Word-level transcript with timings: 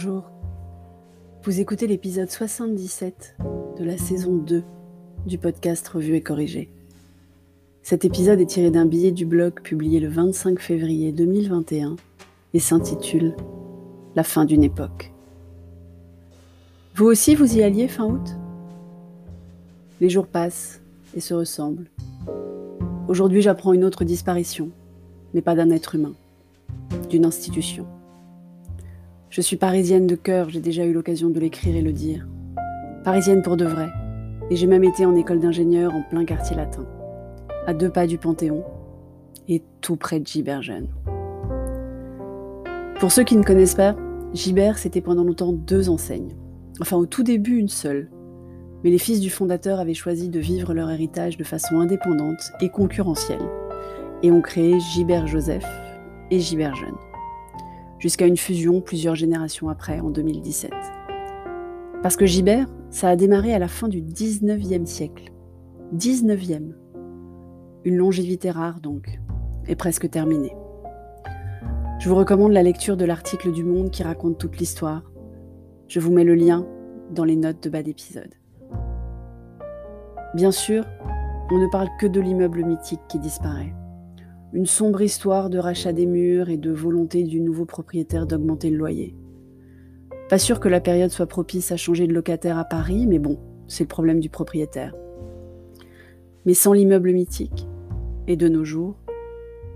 Bonjour. 0.00 0.30
Vous 1.42 1.58
écoutez 1.58 1.88
l'épisode 1.88 2.30
77 2.30 3.36
de 3.80 3.84
la 3.84 3.98
saison 3.98 4.36
2 4.36 4.62
du 5.26 5.38
podcast 5.38 5.88
Revue 5.88 6.14
et 6.14 6.20
Corrigé. 6.20 6.70
Cet 7.82 8.04
épisode 8.04 8.38
est 8.38 8.46
tiré 8.46 8.70
d'un 8.70 8.86
billet 8.86 9.10
du 9.10 9.26
blog 9.26 9.60
publié 9.60 9.98
le 9.98 10.06
25 10.06 10.60
février 10.60 11.10
2021 11.10 11.96
et 12.54 12.60
s'intitule 12.60 13.34
La 14.14 14.22
fin 14.22 14.44
d'une 14.44 14.62
époque. 14.62 15.10
Vous 16.94 17.06
aussi, 17.06 17.34
vous 17.34 17.56
y 17.56 17.64
alliez 17.64 17.88
fin 17.88 18.04
août? 18.04 18.36
Les 20.00 20.10
jours 20.10 20.28
passent 20.28 20.80
et 21.16 21.20
se 21.20 21.34
ressemblent. 21.34 21.90
Aujourd'hui, 23.08 23.42
j'apprends 23.42 23.72
une 23.72 23.82
autre 23.82 24.04
disparition, 24.04 24.70
mais 25.34 25.42
pas 25.42 25.56
d'un 25.56 25.70
être 25.70 25.96
humain, 25.96 26.14
d'une 27.10 27.24
institution. 27.24 27.84
Je 29.30 29.42
suis 29.42 29.56
parisienne 29.56 30.06
de 30.06 30.14
cœur, 30.14 30.48
j'ai 30.48 30.60
déjà 30.60 30.86
eu 30.86 30.94
l'occasion 30.94 31.28
de 31.28 31.38
l'écrire 31.38 31.76
et 31.76 31.82
le 31.82 31.92
dire. 31.92 32.26
Parisienne 33.04 33.42
pour 33.42 33.58
de 33.58 33.66
vrai, 33.66 33.88
et 34.48 34.56
j'ai 34.56 34.66
même 34.66 34.84
été 34.84 35.04
en 35.04 35.14
école 35.16 35.38
d'ingénieur 35.38 35.94
en 35.94 36.02
plein 36.02 36.24
quartier 36.24 36.56
latin, 36.56 36.86
à 37.66 37.74
deux 37.74 37.90
pas 37.90 38.06
du 38.06 38.16
Panthéon 38.16 38.64
et 39.46 39.62
tout 39.82 39.96
près 39.96 40.18
de 40.18 40.26
Giberjeune. 40.26 40.88
Pour 43.00 43.12
ceux 43.12 43.22
qui 43.22 43.36
ne 43.36 43.42
connaissent 43.42 43.74
pas, 43.74 43.96
Gibert, 44.32 44.78
c'était 44.78 45.02
pendant 45.02 45.24
longtemps 45.24 45.52
deux 45.52 45.90
enseignes. 45.90 46.34
Enfin, 46.80 46.96
au 46.96 47.04
tout 47.04 47.22
début, 47.22 47.58
une 47.58 47.68
seule. 47.68 48.10
Mais 48.82 48.90
les 48.90 48.98
fils 48.98 49.20
du 49.20 49.28
fondateur 49.28 49.78
avaient 49.78 49.92
choisi 49.92 50.30
de 50.30 50.40
vivre 50.40 50.72
leur 50.72 50.90
héritage 50.90 51.36
de 51.36 51.44
façon 51.44 51.80
indépendante 51.80 52.50
et 52.62 52.70
concurrentielle, 52.70 53.46
et 54.22 54.32
ont 54.32 54.42
créé 54.42 54.80
Gibert 54.80 55.26
Joseph 55.26 55.66
et 56.30 56.40
Gibert 56.40 56.74
Jeune 56.74 56.96
jusqu'à 57.98 58.26
une 58.26 58.36
fusion 58.36 58.80
plusieurs 58.80 59.14
générations 59.14 59.68
après, 59.68 60.00
en 60.00 60.10
2017. 60.10 60.72
Parce 62.02 62.16
que 62.16 62.26
Gibert, 62.26 62.68
ça 62.90 63.08
a 63.08 63.16
démarré 63.16 63.52
à 63.52 63.58
la 63.58 63.68
fin 63.68 63.88
du 63.88 64.00
19e 64.00 64.86
siècle. 64.86 65.32
19e. 65.96 66.74
Une 67.84 67.96
longévité 67.96 68.50
rare 68.50 68.80
donc, 68.80 69.18
et 69.66 69.74
presque 69.74 70.08
terminée. 70.10 70.54
Je 71.98 72.08
vous 72.08 72.14
recommande 72.14 72.52
la 72.52 72.62
lecture 72.62 72.96
de 72.96 73.04
l'article 73.04 73.52
du 73.52 73.64
Monde 73.64 73.90
qui 73.90 74.02
raconte 74.02 74.38
toute 74.38 74.58
l'histoire. 74.58 75.10
Je 75.88 75.98
vous 75.98 76.12
mets 76.12 76.24
le 76.24 76.34
lien 76.34 76.66
dans 77.10 77.24
les 77.24 77.36
notes 77.36 77.62
de 77.62 77.70
bas 77.70 77.82
d'épisode. 77.82 78.34
Bien 80.34 80.52
sûr, 80.52 80.84
on 81.50 81.58
ne 81.58 81.70
parle 81.70 81.88
que 81.98 82.06
de 82.06 82.20
l'immeuble 82.20 82.64
mythique 82.64 83.00
qui 83.08 83.18
disparaît. 83.18 83.74
Une 84.54 84.64
sombre 84.64 85.02
histoire 85.02 85.50
de 85.50 85.58
rachat 85.58 85.92
des 85.92 86.06
murs 86.06 86.48
et 86.48 86.56
de 86.56 86.70
volonté 86.70 87.22
du 87.22 87.38
nouveau 87.38 87.66
propriétaire 87.66 88.26
d'augmenter 88.26 88.70
le 88.70 88.78
loyer. 88.78 89.14
Pas 90.30 90.38
sûr 90.38 90.58
que 90.58 90.70
la 90.70 90.80
période 90.80 91.10
soit 91.10 91.26
propice 91.26 91.70
à 91.70 91.76
changer 91.76 92.06
de 92.06 92.14
locataire 92.14 92.56
à 92.56 92.64
Paris, 92.64 93.06
mais 93.06 93.18
bon, 93.18 93.38
c'est 93.66 93.84
le 93.84 93.88
problème 93.88 94.20
du 94.20 94.30
propriétaire. 94.30 94.94
Mais 96.46 96.54
sans 96.54 96.72
l'immeuble 96.72 97.12
mythique, 97.12 97.68
et 98.26 98.36
de 98.36 98.48
nos 98.48 98.64
jours, 98.64 98.96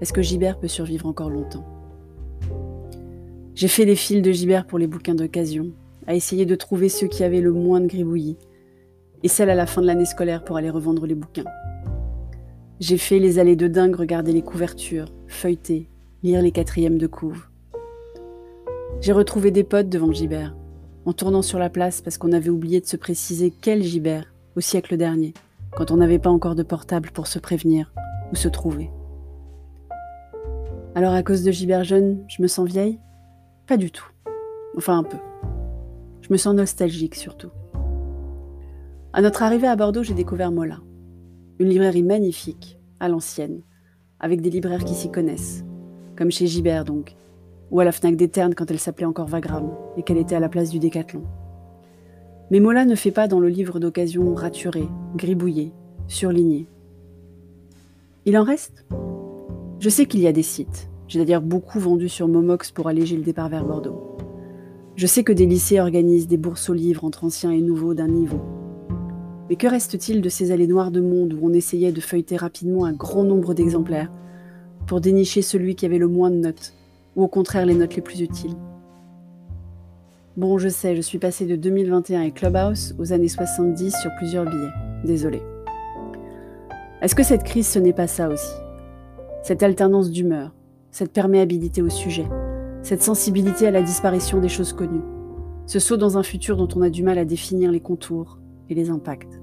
est-ce 0.00 0.12
que 0.12 0.22
Gibert 0.22 0.60
peut 0.60 0.68
survivre 0.68 1.06
encore 1.06 1.30
longtemps? 1.30 1.66
J'ai 3.56 3.68
fait 3.68 3.84
les 3.84 3.96
fils 3.96 4.22
de 4.22 4.30
Gibert 4.30 4.68
pour 4.68 4.78
les 4.78 4.86
bouquins 4.86 5.16
d'occasion, 5.16 5.72
à 6.06 6.14
essayer 6.14 6.46
de 6.46 6.54
trouver 6.54 6.88
ceux 6.88 7.08
qui 7.08 7.24
avaient 7.24 7.40
le 7.40 7.52
moins 7.52 7.80
de 7.80 7.88
gribouillis, 7.88 8.38
et 9.24 9.28
celle 9.28 9.50
à 9.50 9.56
la 9.56 9.66
fin 9.66 9.82
de 9.82 9.86
l'année 9.88 10.04
scolaire 10.04 10.44
pour 10.44 10.56
aller 10.56 10.70
revendre 10.70 11.06
les 11.06 11.16
bouquins. 11.16 11.44
J'ai 12.80 12.96
fait 12.96 13.18
les 13.18 13.38
allées 13.38 13.56
de 13.56 13.68
dingue 13.68 13.94
regarder 13.94 14.32
les 14.32 14.40
couvertures, 14.40 15.12
feuilleter, 15.26 15.90
lire 16.22 16.40
les 16.40 16.50
quatrièmes 16.50 16.96
de 16.96 17.06
couve. 17.06 17.44
J'ai 19.02 19.12
retrouvé 19.12 19.50
des 19.50 19.64
potes 19.64 19.90
devant 19.90 20.12
Gibert, 20.12 20.56
en 21.04 21.12
tournant 21.12 21.42
sur 21.42 21.58
la 21.58 21.68
place 21.68 22.00
parce 22.00 22.16
qu'on 22.16 22.32
avait 22.32 22.48
oublié 22.48 22.80
de 22.80 22.86
se 22.86 22.96
préciser 22.96 23.52
quel 23.60 23.82
Gibert 23.82 24.32
au 24.56 24.62
siècle 24.62 24.96
dernier, 24.96 25.34
quand 25.76 25.90
on 25.90 25.98
n'avait 25.98 26.18
pas 26.18 26.30
encore 26.30 26.54
de 26.54 26.62
portable 26.62 27.10
pour 27.10 27.26
se 27.26 27.38
prévenir 27.38 27.92
ou 28.32 28.34
se 28.34 28.48
trouver. 28.48 28.90
Alors 30.94 31.12
à 31.12 31.22
cause 31.22 31.42
de 31.42 31.50
Gibert 31.50 31.84
jeune, 31.84 32.24
je 32.28 32.40
me 32.40 32.48
sens 32.48 32.66
vieille? 32.66 32.98
Pas 33.66 33.76
du 33.76 33.90
tout. 33.90 34.08
Enfin 34.78 34.96
un 34.96 35.04
peu. 35.04 35.18
Je 36.22 36.28
me 36.30 36.38
sens 36.38 36.54
nostalgique 36.54 37.14
surtout. 37.14 37.50
À 39.12 39.20
notre 39.20 39.42
arrivée 39.42 39.68
à 39.68 39.76
Bordeaux, 39.76 40.02
j'ai 40.02 40.14
découvert 40.14 40.50
Mola. 40.50 40.78
Une 41.60 41.68
librairie 41.68 42.02
magnifique, 42.02 42.78
à 43.00 43.10
l'ancienne, 43.10 43.60
avec 44.18 44.40
des 44.40 44.48
libraires 44.48 44.82
qui 44.82 44.94
s'y 44.94 45.10
connaissent, 45.10 45.62
comme 46.16 46.30
chez 46.30 46.46
Gibert 46.46 46.86
donc, 46.86 47.16
ou 47.70 47.80
à 47.80 47.84
la 47.84 47.92
Fnac 47.92 48.16
des 48.16 48.30
quand 48.30 48.70
elle 48.70 48.78
s'appelait 48.78 49.04
encore 49.04 49.26
Vagram 49.26 49.70
et 49.98 50.02
qu'elle 50.02 50.16
était 50.16 50.34
à 50.34 50.40
la 50.40 50.48
place 50.48 50.70
du 50.70 50.78
Décathlon. 50.78 51.22
Mais 52.50 52.60
Mola 52.60 52.86
ne 52.86 52.94
fait 52.94 53.10
pas 53.10 53.28
dans 53.28 53.40
le 53.40 53.50
livre 53.50 53.78
d'occasion 53.78 54.34
raturé, 54.34 54.88
gribouillé, 55.16 55.74
surligné. 56.08 56.66
Il 58.24 58.38
en 58.38 58.42
reste? 58.42 58.86
Je 59.80 59.90
sais 59.90 60.06
qu'il 60.06 60.20
y 60.20 60.26
a 60.26 60.32
des 60.32 60.42
sites, 60.42 60.88
j'ai 61.08 61.18
d'ailleurs 61.18 61.42
beaucoup 61.42 61.78
vendu 61.78 62.08
sur 62.08 62.26
Momox 62.26 62.70
pour 62.70 62.88
alléger 62.88 63.18
le 63.18 63.22
départ 63.22 63.50
vers 63.50 63.66
Bordeaux. 63.66 64.16
Je 64.96 65.06
sais 65.06 65.24
que 65.24 65.32
des 65.32 65.44
lycées 65.44 65.78
organisent 65.78 66.26
des 66.26 66.38
bourses 66.38 66.70
aux 66.70 66.74
livres 66.74 67.04
entre 67.04 67.24
anciens 67.24 67.50
et 67.52 67.60
nouveaux 67.60 67.92
d'un 67.92 68.08
niveau, 68.08 68.40
mais 69.50 69.56
que 69.56 69.66
reste-t-il 69.66 70.22
de 70.22 70.28
ces 70.28 70.52
allées 70.52 70.68
noires 70.68 70.92
de 70.92 71.00
monde 71.00 71.34
où 71.34 71.48
on 71.48 71.52
essayait 71.52 71.90
de 71.90 72.00
feuilleter 72.00 72.36
rapidement 72.36 72.84
un 72.84 72.92
grand 72.92 73.24
nombre 73.24 73.52
d'exemplaires 73.52 74.08
pour 74.86 75.00
dénicher 75.00 75.42
celui 75.42 75.74
qui 75.74 75.84
avait 75.84 75.98
le 75.98 76.06
moins 76.06 76.30
de 76.30 76.36
notes, 76.36 76.72
ou 77.16 77.24
au 77.24 77.28
contraire 77.28 77.66
les 77.66 77.74
notes 77.74 77.96
les 77.96 78.00
plus 78.00 78.20
utiles? 78.20 78.54
Bon, 80.36 80.56
je 80.56 80.68
sais, 80.68 80.94
je 80.94 81.00
suis 81.00 81.18
passé 81.18 81.46
de 81.46 81.56
2021 81.56 82.22
et 82.22 82.30
Clubhouse 82.30 82.94
aux 83.00 83.12
années 83.12 83.26
70 83.26 83.92
sur 84.00 84.12
plusieurs 84.18 84.44
billets. 84.44 84.70
Désolé. 85.04 85.42
Est-ce 87.02 87.16
que 87.16 87.24
cette 87.24 87.42
crise, 87.42 87.66
ce 87.66 87.80
n'est 87.80 87.92
pas 87.92 88.06
ça 88.06 88.28
aussi? 88.28 88.54
Cette 89.42 89.64
alternance 89.64 90.12
d'humeur, 90.12 90.54
cette 90.92 91.12
perméabilité 91.12 91.82
au 91.82 91.88
sujet, 91.88 92.28
cette 92.82 93.02
sensibilité 93.02 93.66
à 93.66 93.72
la 93.72 93.82
disparition 93.82 94.38
des 94.38 94.48
choses 94.48 94.72
connues, 94.72 95.02
ce 95.66 95.80
saut 95.80 95.96
dans 95.96 96.18
un 96.18 96.22
futur 96.22 96.56
dont 96.56 96.68
on 96.76 96.82
a 96.82 96.90
du 96.90 97.02
mal 97.02 97.18
à 97.18 97.24
définir 97.24 97.72
les 97.72 97.80
contours 97.80 98.38
les 98.74 98.90
impacts. 98.90 99.40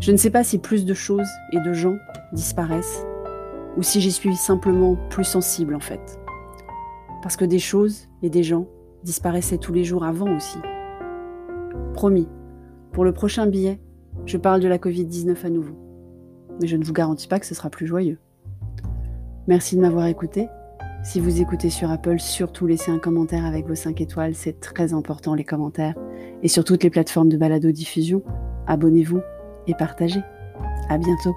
Je 0.00 0.12
ne 0.12 0.16
sais 0.16 0.30
pas 0.30 0.44
si 0.44 0.58
plus 0.58 0.84
de 0.84 0.94
choses 0.94 1.28
et 1.52 1.60
de 1.60 1.72
gens 1.72 1.96
disparaissent, 2.32 3.06
ou 3.76 3.82
si 3.82 4.00
j'y 4.00 4.12
suis 4.12 4.34
simplement 4.34 4.96
plus 5.10 5.24
sensible 5.24 5.74
en 5.74 5.80
fait. 5.80 6.18
Parce 7.22 7.36
que 7.36 7.44
des 7.44 7.58
choses 7.58 8.08
et 8.22 8.30
des 8.30 8.42
gens 8.42 8.66
disparaissaient 9.02 9.58
tous 9.58 9.72
les 9.72 9.84
jours 9.84 10.04
avant 10.04 10.34
aussi. 10.36 10.58
Promis, 11.94 12.28
pour 12.92 13.04
le 13.04 13.12
prochain 13.12 13.46
billet, 13.46 13.80
je 14.26 14.36
parle 14.36 14.60
de 14.60 14.68
la 14.68 14.78
Covid-19 14.78 15.46
à 15.46 15.50
nouveau. 15.50 15.74
Mais 16.60 16.66
je 16.66 16.76
ne 16.76 16.84
vous 16.84 16.92
garantis 16.92 17.28
pas 17.28 17.40
que 17.40 17.46
ce 17.46 17.54
sera 17.54 17.70
plus 17.70 17.86
joyeux. 17.86 18.18
Merci 19.46 19.76
de 19.76 19.80
m'avoir 19.80 20.06
écouté. 20.06 20.48
Si 21.04 21.20
vous 21.20 21.42
écoutez 21.42 21.68
sur 21.68 21.90
Apple, 21.90 22.18
surtout 22.18 22.66
laissez 22.66 22.90
un 22.90 22.98
commentaire 22.98 23.44
avec 23.44 23.66
vos 23.66 23.74
5 23.74 24.00
étoiles, 24.00 24.34
c'est 24.34 24.58
très 24.58 24.94
important 24.94 25.34
les 25.34 25.44
commentaires. 25.44 25.94
Et 26.42 26.48
sur 26.48 26.64
toutes 26.64 26.82
les 26.82 26.88
plateformes 26.88 27.28
de 27.28 27.36
balado-diffusion, 27.36 28.22
abonnez-vous 28.66 29.20
et 29.66 29.74
partagez. 29.74 30.22
À 30.88 30.96
bientôt. 30.96 31.36